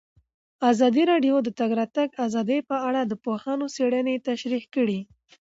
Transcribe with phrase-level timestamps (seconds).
[0.71, 4.99] ازادي راډیو د د تګ راتګ ازادي په اړه د پوهانو څېړنې تشریح کړې.